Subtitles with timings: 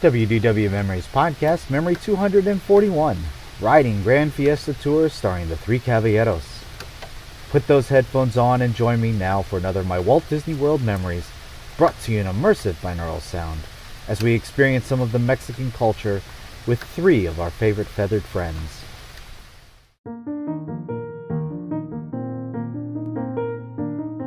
[0.00, 3.18] WDW Memories Podcast, Memory 241,
[3.60, 6.64] Riding Grand Fiesta Tour starring the Three Caballeros.
[7.50, 11.28] Put those headphones on and join me now for another my Walt Disney World memories,
[11.76, 13.60] brought to you in immersive binaural sound,
[14.08, 16.22] as we experience some of the Mexican culture
[16.66, 18.80] with three of our favorite feathered friends.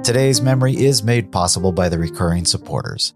[0.06, 3.16] Today's memory is made possible by the recurring supporters.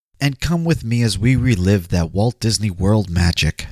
[0.21, 3.65] and come with me as we relive that Walt Disney World magic.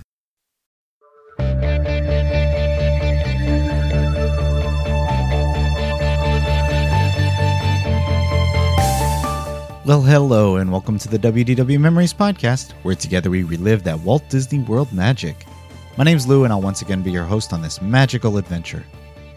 [9.85, 14.23] Well, hello, and welcome to the WDW Memories Podcast, where together we relive that Walt
[14.29, 15.45] Disney World magic.
[15.97, 18.83] My name's Lou, and I'll once again be your host on this magical adventure.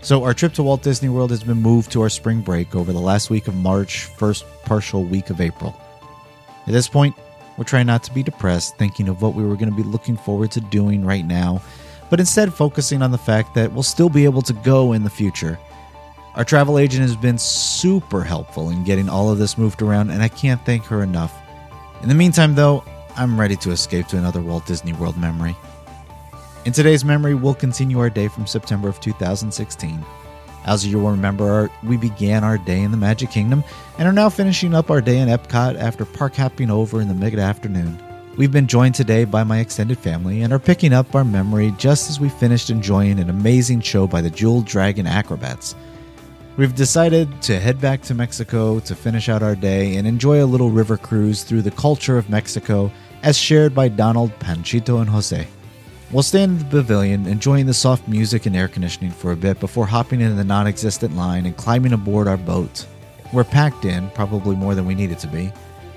[0.03, 2.93] So, our trip to Walt Disney World has been moved to our spring break over
[2.93, 5.75] the last week of March, first partial week of April.
[6.67, 7.17] At this point,
[7.57, 10.17] we're trying not to be depressed, thinking of what we were going to be looking
[10.17, 11.63] forward to doing right now,
[12.11, 15.11] but instead focusing on the fact that we'll still be able to go in the
[15.11, 15.59] future.
[16.35, 20.23] Our travel agent has been super helpful in getting all of this moved around, and
[20.23, 21.35] I can't thank her enough.
[22.03, 22.85] In the meantime, though,
[23.17, 25.55] I'm ready to escape to another Walt Disney World memory.
[26.65, 30.03] In today's memory, we'll continue our day from September of 2016.
[30.65, 33.65] As you will remember, we began our day in the Magic Kingdom
[33.99, 37.15] and are now finishing up our day in Epcot after park hopping over in the
[37.15, 38.01] mid afternoon.
[38.37, 42.09] We've been joined today by my extended family and are picking up our memory just
[42.09, 45.75] as we finished enjoying an amazing show by the Jeweled Dragon Acrobats.
[46.57, 50.47] We've decided to head back to Mexico to finish out our day and enjoy a
[50.47, 52.91] little river cruise through the culture of Mexico
[53.23, 55.47] as shared by Donald, Panchito, and Jose.
[56.13, 59.59] We'll stand in the pavilion, enjoying the soft music and air conditioning for a bit
[59.59, 62.87] before hopping into the non existent line and climbing aboard our boat.
[63.33, 65.51] We're packed in, probably more than we needed to be.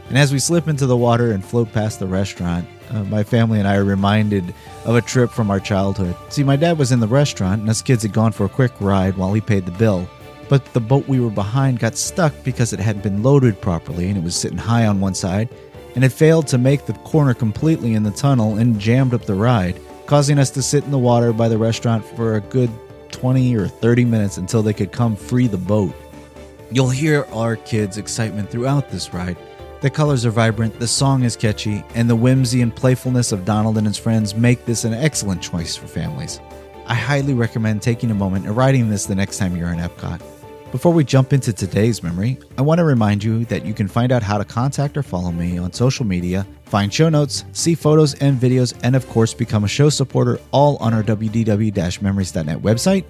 [0.08, 3.59] And as we slip into the water and float past the restaurant, uh, my family
[3.59, 4.54] and I are reminded
[4.86, 6.16] of a trip from our childhood.
[6.30, 8.72] See, my dad was in the restaurant, and us kids had gone for a quick
[8.80, 10.08] ride while he paid the bill.
[10.48, 14.18] But the boat we were behind got stuck because it hadn't been loaded properly and
[14.18, 15.50] it was sitting high on one side,
[15.96, 19.34] and it failed to make the corner completely in the tunnel and jammed up the
[19.34, 22.70] ride, causing us to sit in the water by the restaurant for a good
[23.12, 25.94] 20 or 30 minutes until they could come free the boat.
[26.72, 29.38] You'll hear our kids' excitement throughout this ride.
[29.82, 33.78] The colors are vibrant, the song is catchy, and the whimsy and playfulness of Donald
[33.78, 36.40] and his friends make this an excellent choice for families.
[36.88, 40.22] I highly recommend taking a moment and riding this the next time you're in Epcot.
[40.72, 44.12] Before we jump into today's memory, I want to remind you that you can find
[44.12, 48.16] out how to contact or follow me on social media, find show notes, see photos
[48.16, 53.06] and videos, and of course, become a show supporter all on our wdw memories.net website.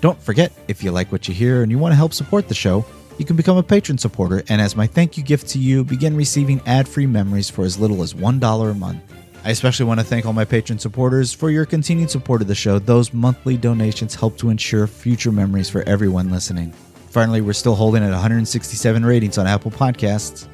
[0.00, 2.54] Don't forget, if you like what you hear and you want to help support the
[2.54, 2.84] show,
[3.18, 6.16] you can become a patron supporter, and as my thank you gift to you, begin
[6.16, 9.02] receiving ad free memories for as little as $1 a month.
[9.44, 12.54] I especially want to thank all my patron supporters for your continued support of the
[12.54, 12.78] show.
[12.78, 16.72] Those monthly donations help to ensure future memories for everyone listening.
[17.14, 20.48] Finally, we're still holding at 167 ratings on Apple Podcasts.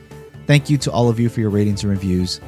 [0.47, 2.39] Thank you to all of you for your ratings and reviews.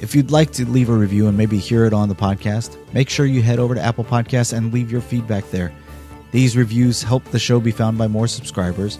[0.00, 3.10] If you'd like to leave a review and maybe hear it on the podcast, make
[3.10, 5.74] sure you head over to Apple Podcasts and leave your feedback there.
[6.30, 8.98] These reviews help the show be found by more subscribers.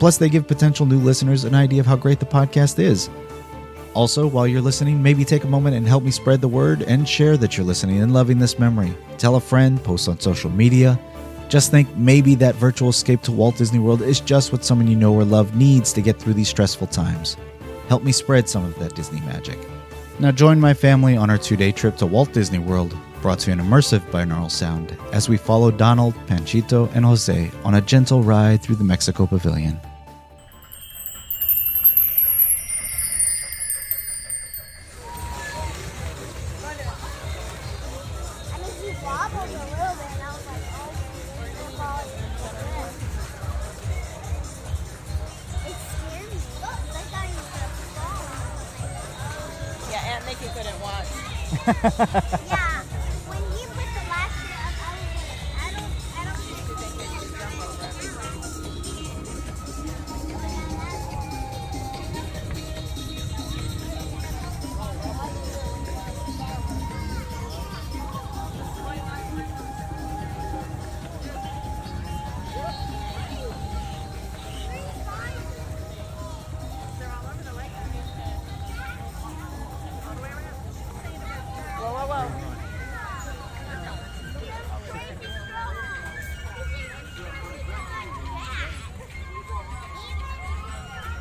[0.00, 3.08] Plus, they give potential new listeners an idea of how great the podcast is.
[3.94, 7.08] Also, while you're listening, maybe take a moment and help me spread the word and
[7.08, 8.92] share that you're listening and loving this memory.
[9.18, 10.98] Tell a friend, post on social media,
[11.50, 14.96] just think maybe that virtual escape to Walt Disney World is just what someone you
[14.96, 17.36] know or love needs to get through these stressful times.
[17.88, 19.58] Help me spread some of that Disney magic.
[20.20, 23.50] Now join my family on our two day trip to Walt Disney World, brought to
[23.50, 28.22] you in immersive binaural sound, as we follow Donald, Panchito, and Jose on a gentle
[28.22, 29.80] ride through the Mexico Pavilion.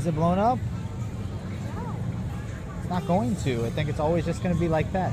[0.00, 0.58] Is it blown up?
[2.80, 3.66] It's not going to.
[3.66, 5.12] I think it's always just going to be like that.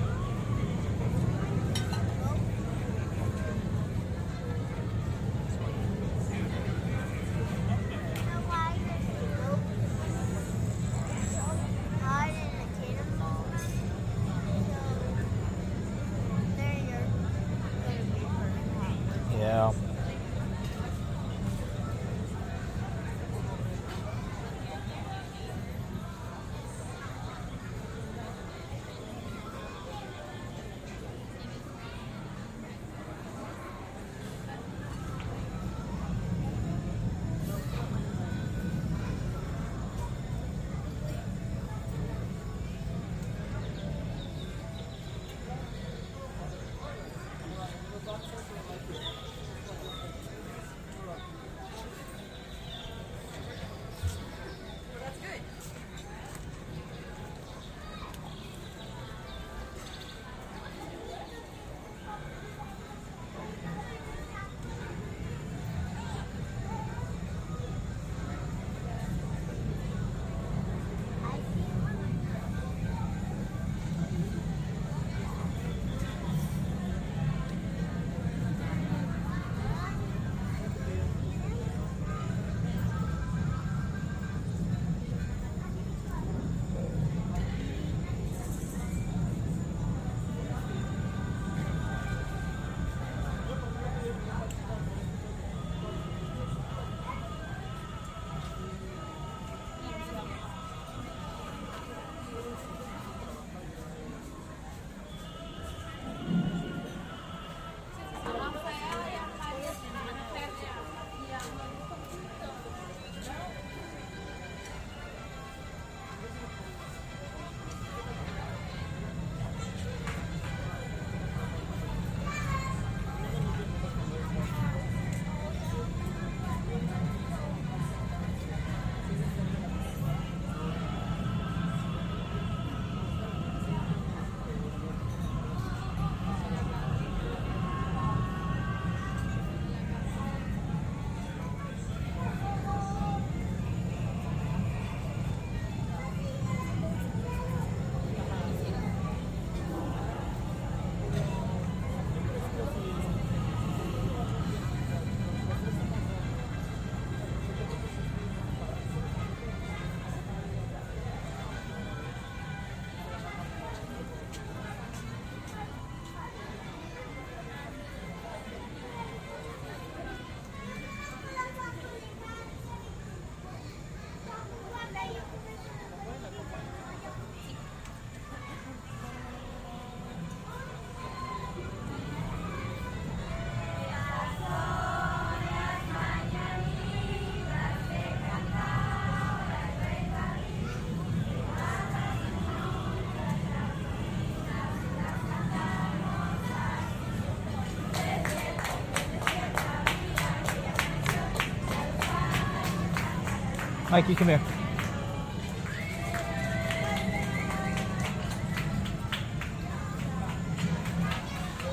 [203.89, 204.41] Mikey, come here.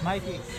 [0.05, 0.54] Mikey.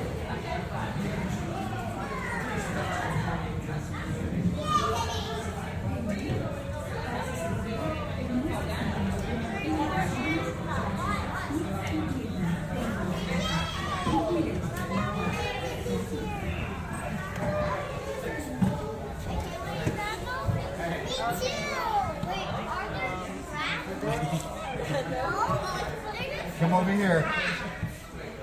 [27.01, 27.25] here.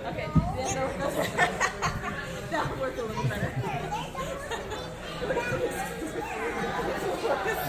[0.07, 0.27] Okay.
[2.51, 3.51] That'll work a little better.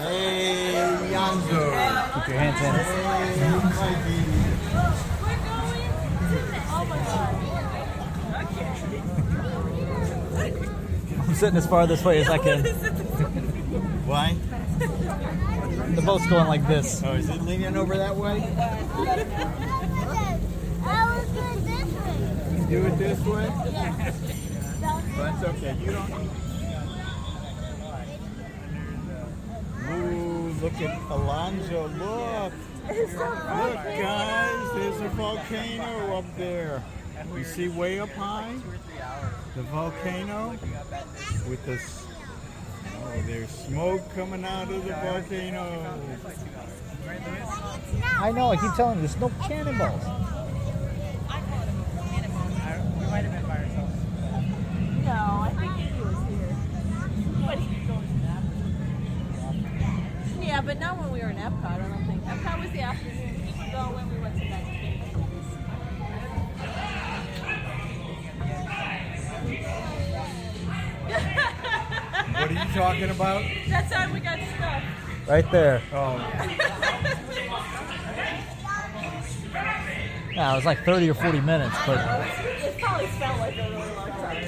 [0.00, 0.74] Hey,
[1.12, 1.60] Yanzo.
[2.14, 2.72] Keep your hands in.
[2.74, 4.20] Hey, Mikey.
[5.22, 5.90] We're going
[6.28, 6.98] to the, oh my.
[11.28, 12.64] I'm sitting as far this way as I can.
[14.06, 14.34] Why?
[15.94, 17.02] The boat's going like this.
[17.04, 18.42] Oh, is it leaning over that way?
[20.82, 22.59] I was doing this way.
[22.70, 23.50] Do it this way?
[25.16, 25.76] That's okay.
[25.80, 26.30] You don't.
[29.90, 31.88] Ooh, look at Alonzo.
[31.88, 32.52] Look.
[32.88, 34.72] Look, guys.
[34.74, 36.84] There's a volcano up there.
[37.36, 38.54] You see way up high?
[39.56, 40.56] The volcano
[41.48, 42.06] with this.
[43.02, 45.98] Oh, there's smoke coming out of the volcano.
[48.20, 50.39] I know, I keep telling you, there's no cannonballs.
[53.10, 53.16] No,
[55.42, 56.54] I think he was here.
[57.42, 57.58] What?
[60.46, 62.22] Yeah, but not when we were in Epcot, I don't think.
[62.24, 63.42] Epcot was the afternoon.
[63.46, 65.00] He could go when we went to that game.
[72.32, 73.42] What are you talking about?
[73.70, 74.82] That time we got stuck.
[75.28, 75.82] Right there.
[75.92, 76.16] Oh,
[80.40, 83.94] Yeah, it was like 30 or 40 minutes, but It probably felt like a really
[83.94, 84.42] long time.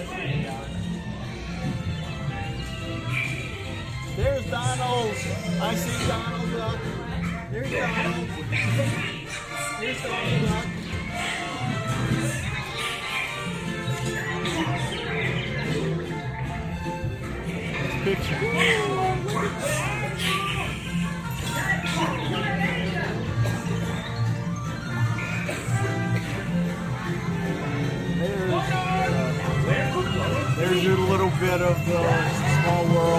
[4.16, 5.14] there's Donald.
[5.60, 6.80] I see Donald up.
[7.50, 8.28] There's Donald.
[9.80, 10.64] There's Donald up.
[19.62, 19.88] Picture.
[30.84, 32.02] there's a little bit of the
[32.62, 33.11] small world.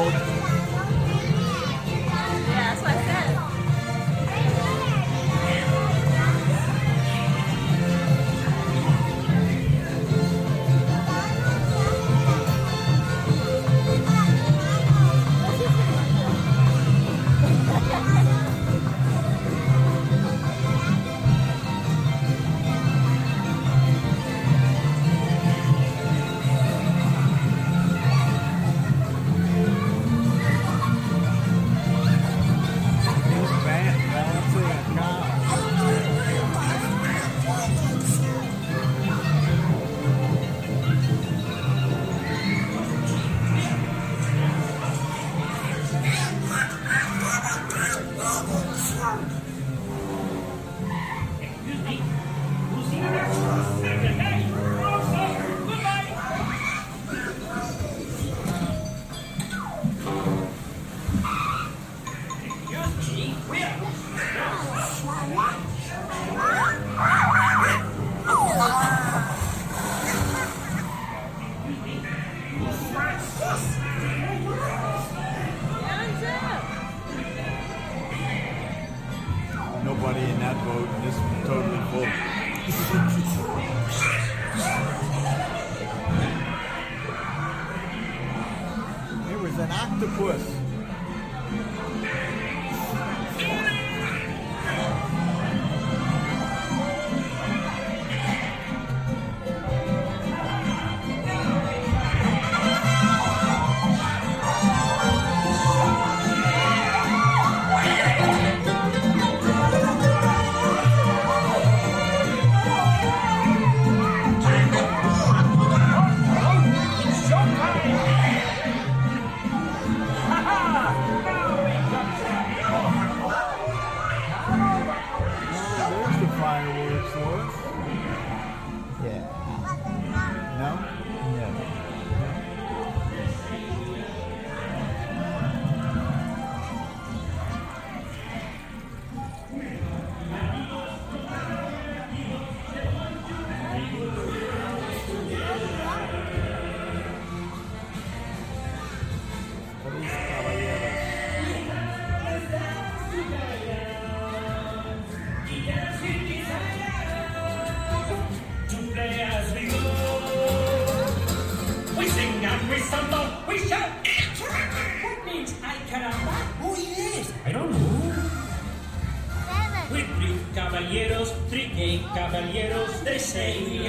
[170.83, 173.87] Caballeros, three gay caballeros, they say we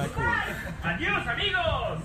[0.84, 2.02] Adiós, amigos.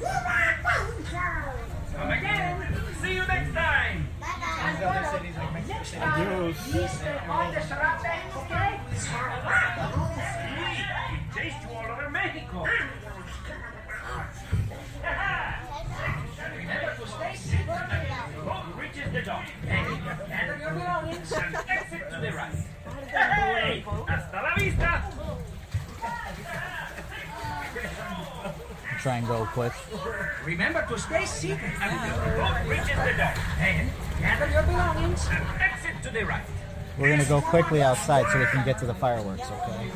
[1.97, 2.77] Come again.
[3.01, 4.07] See you next time.
[4.12, 4.19] We
[11.35, 12.61] chased you all over Mexico.
[16.57, 17.66] Remember to stay safe.
[18.45, 19.45] Boat reaches the dock.
[19.64, 22.55] Gather your belongings and exit to the right.
[23.09, 23.83] Hey!
[24.07, 25.03] Hasta la vista!
[29.03, 29.73] Try and go quick.
[30.45, 33.39] Remember to stay seated until the boat reaches the dock.
[33.57, 36.45] Then gather your belongings and exit to the right.
[36.99, 39.41] We're gonna go quickly outside so we can get to the fireworks.
[39.41, 39.91] Okay.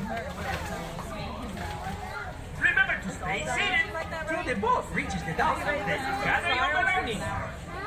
[2.62, 3.92] Remember to stay seated
[4.26, 5.58] till the boat reaches the dock.
[5.66, 7.22] Then gather your belongings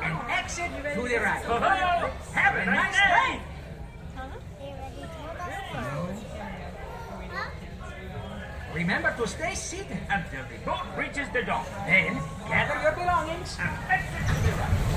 [0.00, 1.42] and exit to the right.
[2.32, 3.47] Have a nice day.
[8.78, 11.66] Remember to stay seated until the boat reaches the dock.
[11.84, 14.94] Then gather your belongings and exit to the right.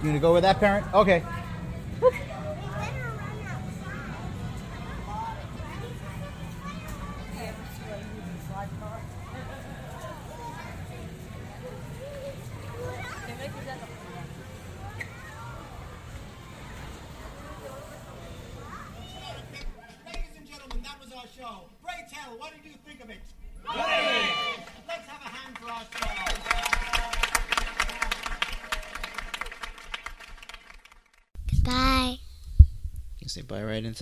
[0.00, 0.86] You gonna go with that parent?
[0.94, 1.22] Okay.